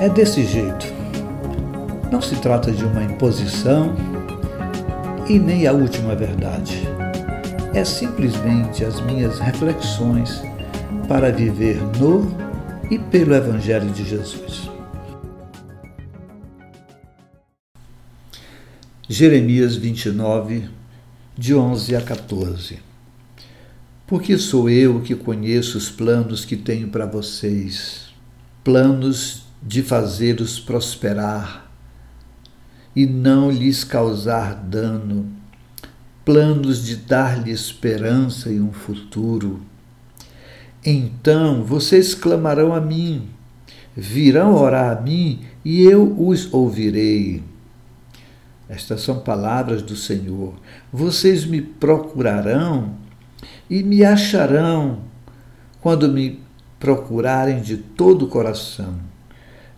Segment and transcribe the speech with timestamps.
[0.00, 0.86] É desse jeito.
[2.10, 3.94] Não se trata de uma imposição
[5.28, 6.88] e nem a última verdade.
[7.74, 10.40] É simplesmente as minhas reflexões
[11.06, 12.34] para viver no
[12.90, 14.70] e pelo Evangelho de Jesus.
[19.06, 20.70] Jeremias 29,
[21.36, 22.78] de 11 a 14.
[24.06, 28.14] Porque sou eu que conheço os planos que tenho para vocês,
[28.64, 31.70] planos de fazê-los prosperar
[32.94, 35.26] e não lhes causar dano,
[36.24, 39.60] planos de dar-lhe esperança e um futuro.
[40.84, 43.28] Então vocês clamarão a mim,
[43.94, 47.42] virão orar a mim e eu os ouvirei.
[48.68, 50.54] Estas são palavras do Senhor.
[50.92, 52.94] Vocês me procurarão
[53.68, 55.00] e me acharão
[55.80, 56.40] quando me
[56.78, 59.10] procurarem de todo o coração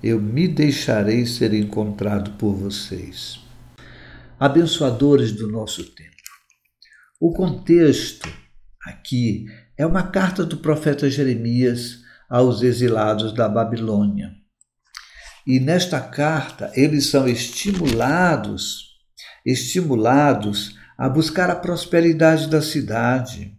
[0.03, 3.39] eu me deixarei ser encontrado por vocês.
[4.39, 6.11] Abençoadores do nosso tempo.
[7.21, 8.29] O contexto
[8.85, 9.47] aqui
[9.79, 14.33] é uma carta do profeta Jeremias aos exilados da Babilônia.
[15.47, 18.97] E nesta carta eles são estimulados,
[19.47, 23.57] estimulados a buscar a prosperidade da cidade,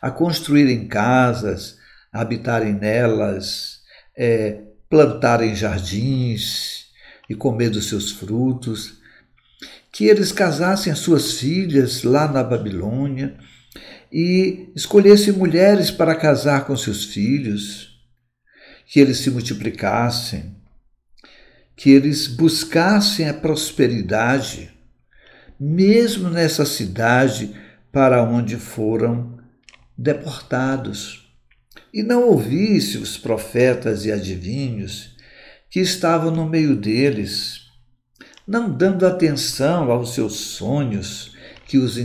[0.00, 1.76] a construírem casas,
[2.12, 3.80] a habitarem nelas,
[4.16, 6.88] é, plantarem jardins
[7.26, 8.98] e comer dos seus frutos,
[9.90, 13.38] que eles casassem as suas filhas lá na Babilônia
[14.12, 18.02] e escolhessem mulheres para casar com seus filhos,
[18.86, 20.54] que eles se multiplicassem,
[21.74, 24.70] que eles buscassem a prosperidade,
[25.58, 27.56] mesmo nessa cidade
[27.90, 29.38] para onde foram
[29.96, 31.31] deportados
[31.92, 35.14] e não ouvisse os profetas e adivinhos
[35.70, 37.62] que estavam no meio deles,
[38.46, 41.96] não dando atenção aos seus sonhos que os,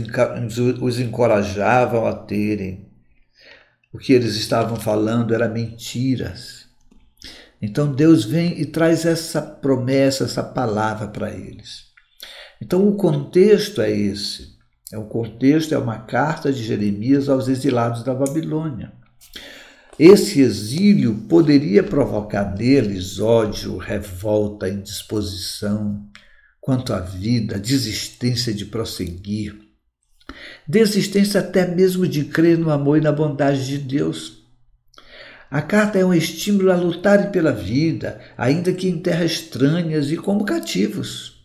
[0.80, 2.88] os encorajavam a terem.
[3.92, 6.66] O que eles estavam falando era mentiras.
[7.60, 11.88] Então Deus vem e traz essa promessa, essa palavra para eles.
[12.60, 14.56] Então o contexto é esse.
[14.92, 18.92] É o contexto é uma carta de Jeremias aos exilados da Babilônia.
[19.98, 26.06] Esse exílio poderia provocar neles ódio, revolta, indisposição
[26.60, 29.58] quanto à vida, desistência de prosseguir,
[30.68, 34.44] desistência até mesmo de crer no amor e na bondade de Deus.
[35.50, 40.16] A carta é um estímulo a lutarem pela vida, ainda que em terras estranhas e
[40.16, 41.44] como cativos.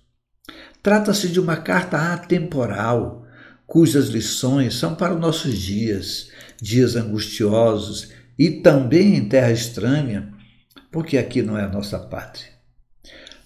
[0.83, 3.25] Trata-se de uma carta atemporal,
[3.65, 6.29] cujas lições são para os nossos dias,
[6.61, 10.33] dias angustiosos e também em terra estranha,
[10.91, 12.53] porque aqui não é a nossa pátria.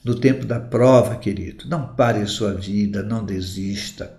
[0.04, 4.18] No tempo da prova, querido, não pare a sua vida, não desista.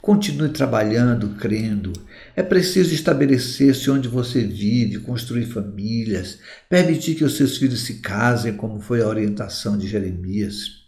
[0.00, 1.92] Continue trabalhando, crendo.
[2.36, 6.38] É preciso estabelecer-se onde você vive, construir famílias,
[6.68, 10.84] permitir que os seus filhos se casem, como foi a orientação de Jeremias.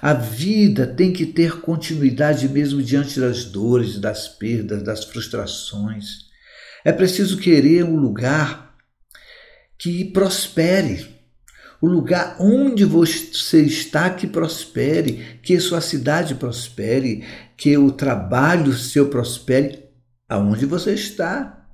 [0.00, 6.31] A vida tem que ter continuidade mesmo diante das dores, das perdas, das frustrações.
[6.84, 8.74] É preciso querer um lugar
[9.78, 11.06] que prospere,
[11.80, 17.24] o lugar onde você está que prospere, que sua cidade prospere,
[17.56, 19.84] que o trabalho seu prospere
[20.28, 21.66] aonde você está.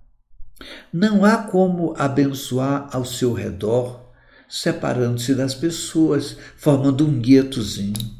[0.92, 4.12] Não há como abençoar ao seu redor,
[4.48, 8.17] separando-se das pessoas, formando um guetozinho.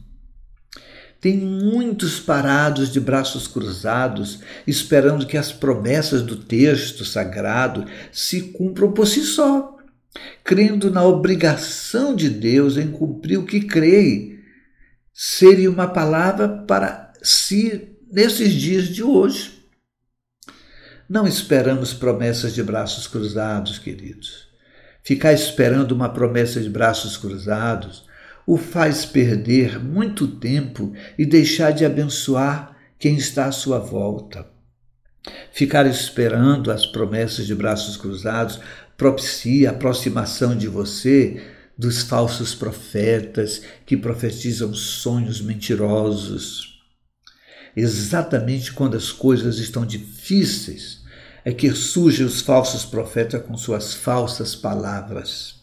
[1.21, 8.93] Tem muitos parados de braços cruzados, esperando que as promessas do texto sagrado se cumpram
[8.93, 9.77] por si só,
[10.45, 14.39] crendo na obrigação de Deus em cumprir o que crê,
[15.13, 19.59] seria uma palavra para si nesses dias de hoje.
[21.09, 24.47] Não esperamos promessas de braços cruzados, queridos.
[25.03, 28.08] Ficar esperando uma promessa de braços cruzados
[28.49, 34.47] o faz perder muito tempo e deixar de abençoar quem está à sua volta.
[35.53, 38.59] Ficar esperando as promessas de braços cruzados
[38.97, 41.43] propicia a aproximação de você
[41.77, 46.81] dos falsos profetas que profetizam sonhos mentirosos.
[47.77, 51.03] Exatamente quando as coisas estão difíceis
[51.45, 55.57] é que surgem os falsos profetas com suas falsas palavras.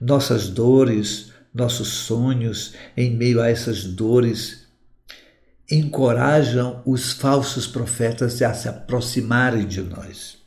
[0.00, 4.66] Nossas dores, nossos sonhos em meio a essas dores,
[5.70, 10.38] encorajam os falsos profetas a se aproximarem de nós.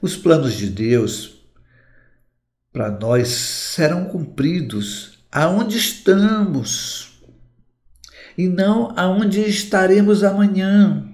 [0.00, 1.38] Os planos de Deus
[2.72, 7.08] para nós serão cumpridos aonde estamos
[8.36, 11.04] e não aonde estaremos amanhã.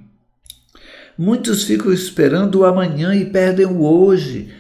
[1.16, 4.52] Muitos ficam esperando o amanhã e perdem o hoje.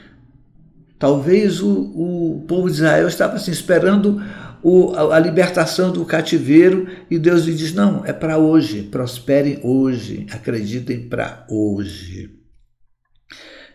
[0.98, 4.22] Talvez o, o povo de Israel estava assim, esperando
[4.62, 9.60] o, a, a libertação do cativeiro e Deus lhe diz: não, é para hoje, prosperem
[9.62, 12.30] hoje, acreditem para hoje.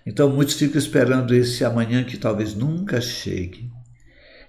[0.05, 3.69] Então muitos ficam esperando esse amanhã que talvez nunca chegue.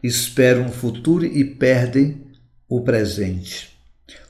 [0.03, 2.25] Esperam o futuro e perdem
[2.67, 3.69] o presente.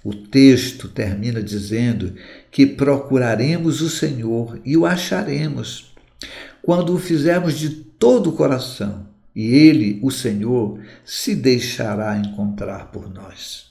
[0.03, 2.15] O texto termina dizendo
[2.51, 5.95] que procuraremos o Senhor e o acharemos
[6.63, 13.09] quando o fizermos de todo o coração, e Ele, o Senhor, se deixará encontrar por
[13.13, 13.71] nós.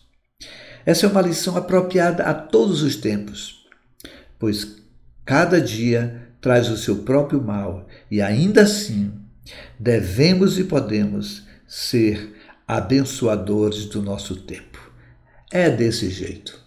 [0.85, 3.67] Essa é uma lição apropriada a todos os tempos,
[4.37, 4.77] pois
[5.25, 9.11] cada dia traz o seu próprio mal e ainda assim
[9.77, 12.35] devemos e podemos ser
[12.67, 14.79] abençoadores do nosso tempo.
[15.51, 16.59] É desse jeito.